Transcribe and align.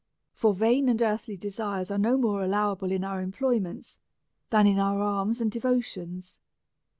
For 0.33 0.55
vain 0.55 0.89
and 0.89 0.99
earthly 0.99 1.37
desires 1.37 1.91
are 1.91 1.97
no 1.99 2.17
more 2.17 2.41
alloAvable 2.41 2.91
in 2.91 3.03
our 3.03 3.21
employ 3.21 3.59
ments 3.59 3.99
than 4.49 4.65
in 4.65 4.79
our 4.79 4.99
alms 4.99 5.39
and 5.39 5.51
devotions. 5.51 6.39